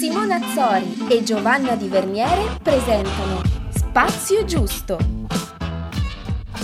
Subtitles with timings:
[0.00, 4.96] Simona Azzori e Giovanna Di Verniere presentano Spazio Giusto.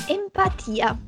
[0.09, 0.99] Empatia.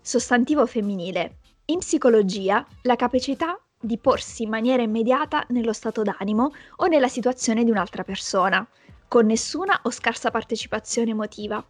[0.00, 1.38] Sostantivo femminile.
[1.64, 7.64] In psicologia, la capacità di porsi in maniera immediata nello stato d'animo o nella situazione
[7.64, 8.64] di un'altra persona,
[9.08, 11.60] con nessuna o scarsa partecipazione emotiva.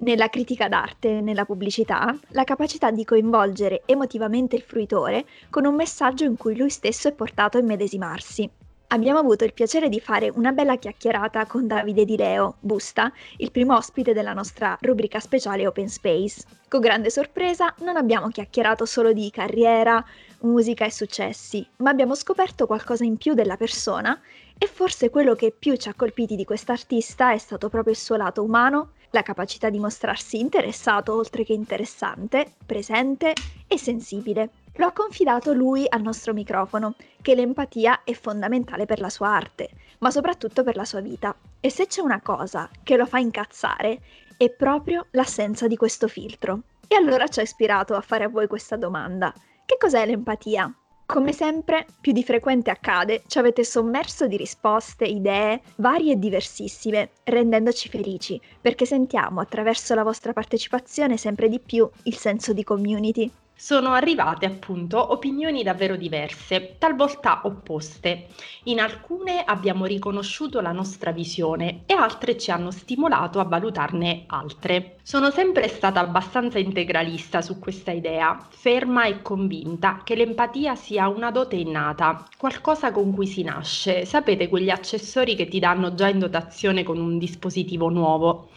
[0.00, 5.74] Nella critica d'arte e nella pubblicità, la capacità di coinvolgere emotivamente il fruitore con un
[5.74, 8.50] messaggio in cui lui stesso è portato a immedesimarsi.
[8.88, 13.50] Abbiamo avuto il piacere di fare una bella chiacchierata con Davide Di Leo, Busta, il
[13.50, 16.44] primo ospite della nostra rubrica speciale Open Space.
[16.68, 20.04] Con grande sorpresa non abbiamo chiacchierato solo di carriera,
[20.40, 24.20] musica e successi, ma abbiamo scoperto qualcosa in più della persona
[24.56, 28.16] e forse quello che più ci ha colpiti di quest'artista è stato proprio il suo
[28.16, 33.32] lato umano, la capacità di mostrarsi interessato oltre che interessante, presente
[33.66, 34.50] e sensibile.
[34.76, 39.70] Lo ha confidato lui al nostro microfono, che l'empatia è fondamentale per la sua arte,
[39.98, 41.34] ma soprattutto per la sua vita.
[41.60, 44.00] E se c'è una cosa che lo fa incazzare,
[44.36, 46.62] è proprio l'assenza di questo filtro.
[46.88, 49.32] E allora ci ha ispirato a fare a voi questa domanda.
[49.64, 50.74] Che cos'è l'empatia?
[51.06, 57.10] Come sempre, più di frequente accade, ci avete sommerso di risposte, idee varie e diversissime,
[57.22, 63.30] rendendoci felici, perché sentiamo attraverso la vostra partecipazione sempre di più il senso di community.
[63.56, 68.26] Sono arrivate appunto opinioni davvero diverse, talvolta opposte.
[68.64, 74.98] In alcune abbiamo riconosciuto la nostra visione e altre ci hanno stimolato a valutarne altre.
[75.06, 81.30] Sono sempre stata abbastanza integralista su questa idea, ferma e convinta che l'empatia sia una
[81.30, 86.20] dote innata, qualcosa con cui si nasce, sapete quegli accessori che ti danno già in
[86.20, 88.48] dotazione con un dispositivo nuovo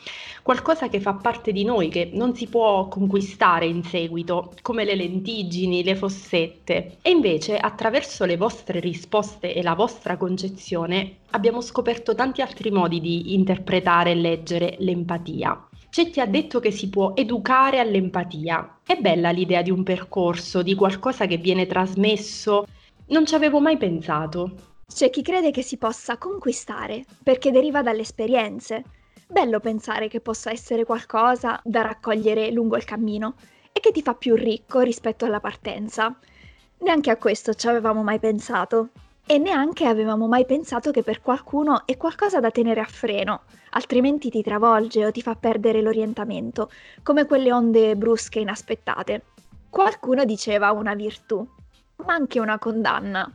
[0.42, 4.95] qualcosa che fa parte di noi, che non si può conquistare in seguito, come le
[4.95, 7.00] lentiggini, le fossette.
[7.02, 13.02] E invece, attraverso le vostre risposte e la vostra concezione, abbiamo scoperto tanti altri modi
[13.02, 15.67] di interpretare e leggere l'empatia.
[15.98, 18.82] C'è chi ha detto che si può educare all'empatia.
[18.86, 22.67] È bella l'idea di un percorso, di qualcosa che viene trasmesso.
[23.08, 24.76] Non ci avevo mai pensato.
[24.86, 28.83] C'è chi crede che si possa conquistare perché deriva dalle esperienze,
[29.26, 33.33] Bello pensare che possa essere qualcosa da raccogliere lungo il cammino
[33.72, 36.16] e che ti fa più ricco rispetto alla partenza.
[36.82, 38.89] Neanche a questo ci avevamo mai pensato.
[39.30, 44.30] E neanche avevamo mai pensato che per qualcuno è qualcosa da tenere a freno, altrimenti
[44.30, 46.71] ti travolge o ti fa perdere l'orientamento,
[47.04, 49.23] come quelle onde brusche inaspettate.
[49.70, 51.45] Qualcuno diceva una virtù,
[52.05, 53.30] ma anche una condanna.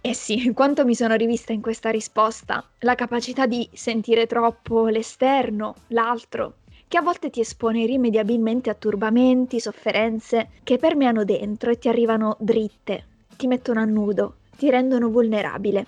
[0.00, 5.76] Eh sì, quanto mi sono rivista in questa risposta, la capacità di sentire troppo l'esterno,
[5.88, 6.54] l'altro,
[6.88, 12.36] che a volte ti espone irrimediabilmente a turbamenti, sofferenze che permeano dentro e ti arrivano
[12.40, 13.06] dritte,
[13.36, 15.86] ti mettono a nudo, ti rendono vulnerabile.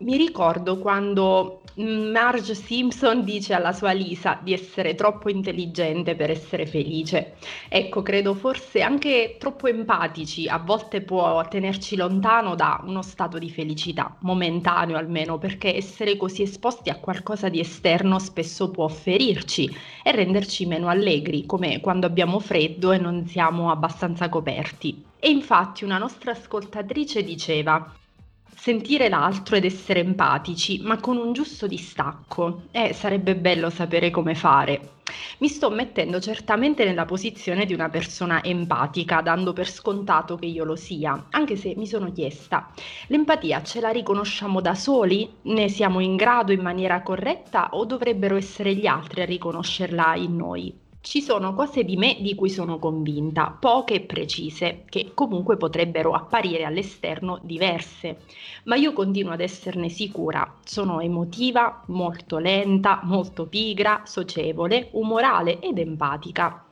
[0.00, 6.66] Mi ricordo quando Marge Simpson dice alla sua Lisa di essere troppo intelligente per essere
[6.66, 7.34] felice.
[7.68, 13.50] Ecco, credo forse anche troppo empatici a volte può tenerci lontano da uno stato di
[13.50, 19.68] felicità, momentaneo almeno, perché essere così esposti a qualcosa di esterno spesso può ferirci
[20.04, 25.04] e renderci meno allegri, come quando abbiamo freddo e non siamo abbastanza coperti.
[25.18, 27.92] E infatti una nostra ascoltatrice diceva
[28.58, 32.62] sentire l'altro ed essere empatici, ma con un giusto distacco.
[32.72, 34.96] Eh, sarebbe bello sapere come fare.
[35.38, 40.64] Mi sto mettendo certamente nella posizione di una persona empatica, dando per scontato che io
[40.64, 42.70] lo sia, anche se mi sono chiesta,
[43.06, 45.36] l'empatia ce la riconosciamo da soli?
[45.42, 50.36] Ne siamo in grado in maniera corretta o dovrebbero essere gli altri a riconoscerla in
[50.36, 50.86] noi?
[51.08, 56.12] Ci sono cose di me di cui sono convinta, poche e precise, che comunque potrebbero
[56.12, 58.18] apparire all'esterno diverse,
[58.64, 60.56] ma io continuo ad esserne sicura.
[60.62, 66.66] Sono emotiva, molto lenta, molto pigra, socievole, umorale ed empatica.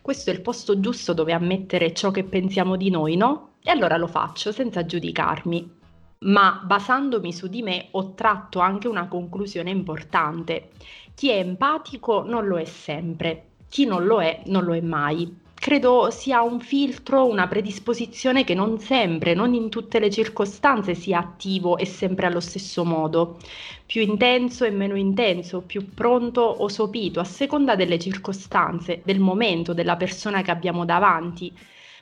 [0.00, 3.54] Questo è il posto giusto dove ammettere ciò che pensiamo di noi, no?
[3.60, 5.78] E allora lo faccio senza giudicarmi.
[6.18, 10.68] Ma basandomi su di me ho tratto anche una conclusione importante.
[11.12, 15.38] Chi è empatico non lo è sempre, chi non lo è non lo è mai.
[15.54, 21.18] Credo sia un filtro, una predisposizione che non sempre, non in tutte le circostanze sia
[21.20, 23.38] attivo e sempre allo stesso modo,
[23.86, 29.72] più intenso e meno intenso, più pronto o sopito, a seconda delle circostanze, del momento,
[29.72, 31.52] della persona che abbiamo davanti.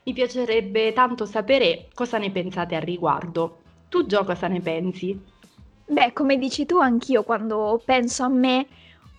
[0.04, 3.58] Mi piacerebbe tanto sapere cosa ne pensate al riguardo.
[3.88, 5.20] Tu Gio cosa ne pensi?
[5.86, 8.66] Beh, come dici tu, anch'io quando penso a me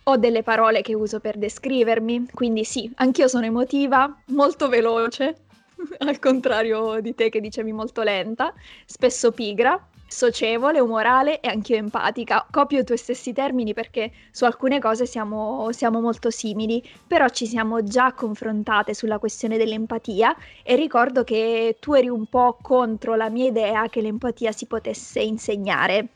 [0.10, 5.36] ho delle parole che uso per descrivermi, quindi sì, anch'io sono emotiva, molto veloce,
[6.00, 8.52] al contrario di te che dicevi molto lenta,
[8.88, 12.48] spesso pigra, socievole, umorale e anche io empatica.
[12.50, 17.46] Copio i tuoi stessi termini perché su alcune cose siamo, siamo, molto simili, però ci
[17.46, 23.30] siamo già confrontate sulla questione dell'empatia e ricordo che tu eri un po' contro la
[23.30, 26.08] mia idea che l'empatia si potesse insegnare.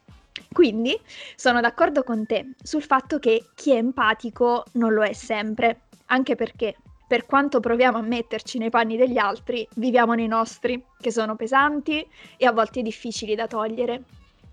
[0.52, 1.00] Quindi
[1.36, 6.36] sono d'accordo con te sul fatto che chi è empatico non lo è sempre, anche
[6.36, 6.76] perché
[7.06, 12.04] per quanto proviamo a metterci nei panni degli altri, viviamo nei nostri, che sono pesanti
[12.38, 14.04] e a volte difficili da togliere.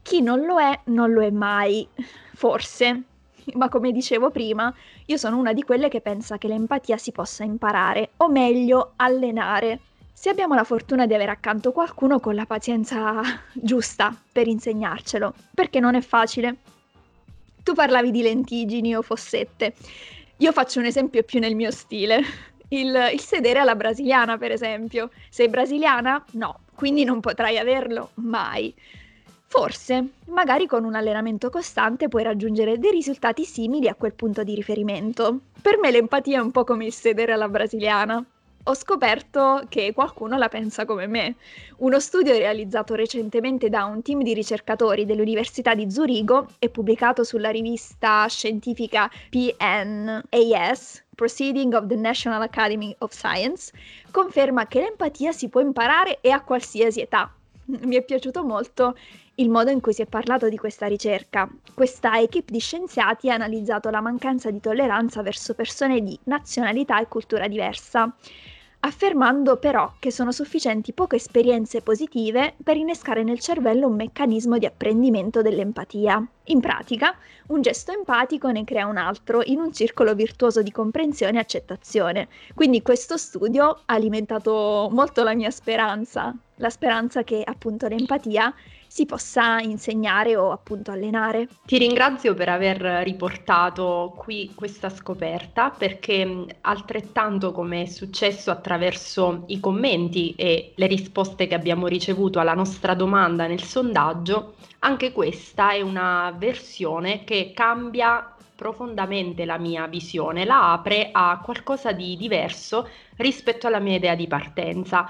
[0.03, 1.88] Chi non lo è, non lo è mai,
[2.35, 3.05] forse.
[3.55, 4.73] Ma come dicevo prima,
[5.06, 9.81] io sono una di quelle che pensa che l'empatia si possa imparare, o meglio, allenare.
[10.12, 13.21] Se abbiamo la fortuna di avere accanto qualcuno con la pazienza
[13.53, 16.57] giusta per insegnarcelo, perché non è facile.
[17.62, 19.75] Tu parlavi di lentiggini o fossette.
[20.39, 22.23] Io faccio un esempio più nel mio stile
[22.71, 25.11] il, il sedere alla brasiliana, per esempio.
[25.29, 26.25] Sei brasiliana?
[26.33, 28.75] No, quindi non potrai averlo mai.
[29.47, 34.55] Forse, magari con un allenamento costante puoi raggiungere dei risultati simili a quel punto di
[34.55, 35.41] riferimento.
[35.61, 38.25] Per me l'empatia è un po' come il sedere alla brasiliana
[38.65, 41.37] ho scoperto che qualcuno la pensa come me.
[41.79, 47.51] Uno studio realizzato recentemente da un team di ricercatori dell'Università di Zurigo e pubblicato sulla
[47.51, 53.73] rivista scientifica PNAS, Proceeding of the National Academy of Science,
[54.11, 57.33] conferma che l'empatia si può imparare e a qualsiasi età.
[57.87, 58.96] Mi è piaciuto molto
[59.37, 61.49] il modo in cui si è parlato di questa ricerca.
[61.75, 67.08] Questa equipe di scienziati ha analizzato la mancanza di tolleranza verso persone di nazionalità e
[67.08, 68.14] cultura diversa
[68.81, 74.67] affermando però che sono sufficienti poche esperienze positive per innescare nel cervello un meccanismo di
[74.67, 76.27] apprendimento dell'empatia.
[76.44, 77.15] In pratica,
[77.49, 82.29] un gesto empatico ne crea un altro in un circolo virtuoso di comprensione e accettazione.
[82.55, 88.53] Quindi questo studio ha alimentato molto la mia speranza, la speranza che appunto l'empatia
[88.90, 91.46] si possa insegnare o appunto allenare.
[91.64, 99.60] Ti ringrazio per aver riportato qui questa scoperta perché altrettanto come è successo attraverso i
[99.60, 105.82] commenti e le risposte che abbiamo ricevuto alla nostra domanda nel sondaggio, anche questa è
[105.82, 112.88] una versione che cambia profondamente la mia visione, la apre a qualcosa di diverso
[113.19, 115.08] rispetto alla mia idea di partenza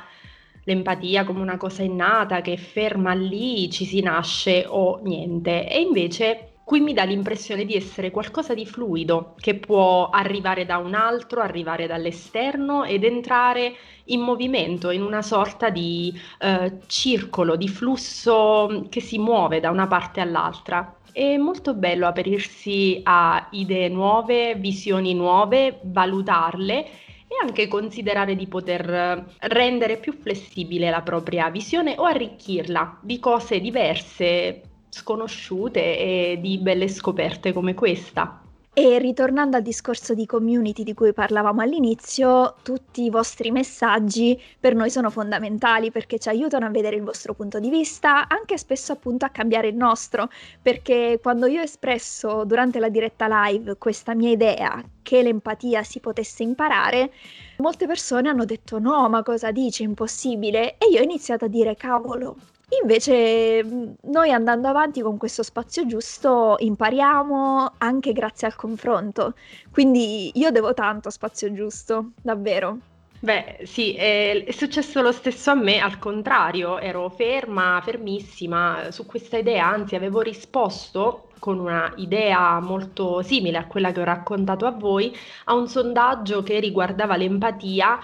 [0.65, 5.69] l'empatia come una cosa innata che ferma lì, ci si nasce o niente.
[5.69, 10.77] E invece qui mi dà l'impressione di essere qualcosa di fluido che può arrivare da
[10.77, 13.75] un altro, arrivare dall'esterno ed entrare
[14.05, 19.89] in movimento, in una sorta di eh, circolo, di flusso che si muove da una
[19.89, 20.95] parte all'altra.
[21.11, 26.87] È molto bello aprirsi a idee nuove, visioni nuove, valutarle
[27.31, 33.21] e anche considerare di poter eh, rendere più flessibile la propria visione o arricchirla di
[33.21, 38.40] cose diverse, sconosciute e di belle scoperte come questa.
[38.73, 44.77] E ritornando al discorso di community di cui parlavamo all'inizio, tutti i vostri messaggi per
[44.77, 48.93] noi sono fondamentali perché ci aiutano a vedere il vostro punto di vista, anche spesso
[48.93, 50.29] appunto a cambiare il nostro,
[50.63, 55.99] perché quando io ho espresso durante la diretta live questa mia idea che l'empatia si
[55.99, 57.13] potesse imparare,
[57.57, 61.75] molte persone hanno detto no, ma cosa dici, impossibile, e io ho iniziato a dire
[61.75, 62.37] cavolo,
[62.83, 69.35] Invece noi andando avanti con questo spazio giusto impariamo anche grazie al confronto,
[69.73, 72.79] quindi io devo tanto a spazio giusto, davvero.
[73.19, 79.37] Beh, sì, è successo lo stesso a me, al contrario, ero ferma, fermissima su questa
[79.37, 84.71] idea, anzi avevo risposto con una idea molto simile a quella che ho raccontato a
[84.71, 87.99] voi a un sondaggio che riguardava l'empatia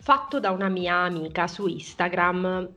[0.00, 2.68] fatto da una mia amica su Instagram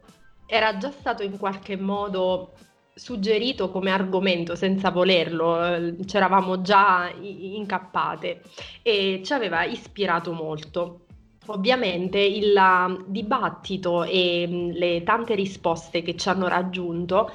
[0.53, 2.51] era già stato in qualche modo
[2.93, 8.41] suggerito come argomento senza volerlo, eh, c'eravamo già incappate
[8.81, 11.05] e ci aveva ispirato molto.
[11.45, 12.53] Ovviamente il
[13.07, 17.31] dibattito e mm, le tante risposte che ci hanno raggiunto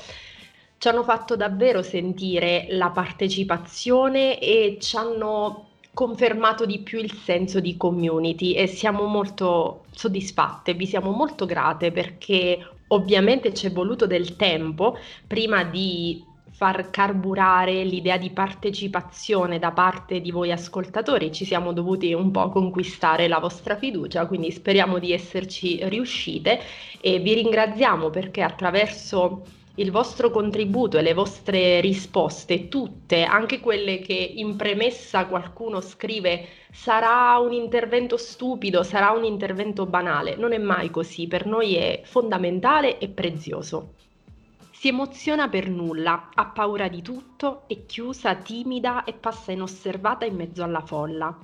[0.77, 7.61] ci hanno fatto davvero sentire la partecipazione e ci hanno confermato di più il senso
[7.61, 14.37] di community e siamo molto soddisfatte, vi siamo molto grate perché Ovviamente c'è voluto del
[14.37, 16.25] tempo prima di
[16.57, 22.49] far carburare l'idea di partecipazione da parte di voi ascoltatori, ci siamo dovuti un po'
[22.49, 26.61] conquistare la vostra fiducia, quindi speriamo di esserci riuscite
[27.01, 29.43] e vi ringraziamo perché attraverso
[29.79, 36.47] il vostro contributo e le vostre risposte, tutte, anche quelle che in premessa qualcuno scrive
[36.73, 42.01] sarà un intervento stupido, sarà un intervento banale, non è mai così, per noi è
[42.05, 43.95] fondamentale e prezioso.
[44.71, 50.37] Si emoziona per nulla, ha paura di tutto, è chiusa, timida e passa inosservata in
[50.37, 51.37] mezzo alla folla.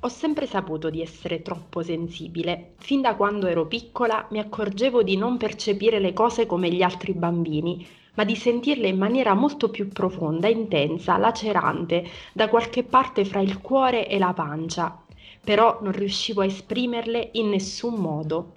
[0.00, 2.74] Ho sempre saputo di essere troppo sensibile.
[2.78, 7.14] Fin da quando ero piccola mi accorgevo di non percepire le cose come gli altri
[7.14, 13.40] bambini, ma di sentirle in maniera molto più profonda, intensa, lacerante, da qualche parte fra
[13.40, 15.02] il cuore e la pancia.
[15.42, 18.52] Però non riuscivo a esprimerle in nessun modo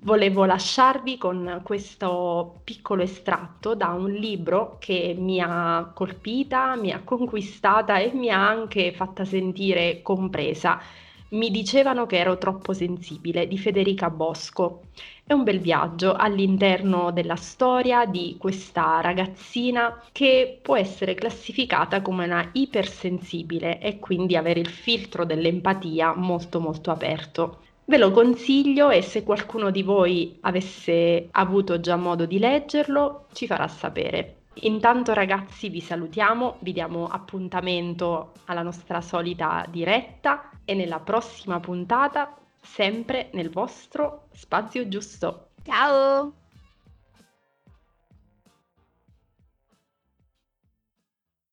[0.00, 7.02] volevo lasciarvi con questo piccolo estratto da un libro che mi ha colpita, mi ha
[7.02, 10.80] conquistata e mi ha anche fatta sentire compresa.
[11.28, 14.82] Mi dicevano che ero troppo sensibile di Federica Bosco.
[15.24, 22.26] È un bel viaggio all'interno della storia di questa ragazzina che può essere classificata come
[22.26, 27.65] una ipersensibile e quindi avere il filtro dell'empatia molto molto aperto.
[27.88, 33.46] Ve lo consiglio e se qualcuno di voi avesse avuto già modo di leggerlo ci
[33.46, 34.38] farà sapere.
[34.62, 42.36] Intanto ragazzi vi salutiamo, vi diamo appuntamento alla nostra solita diretta e nella prossima puntata
[42.60, 45.50] sempre nel vostro spazio giusto.
[45.62, 46.45] Ciao!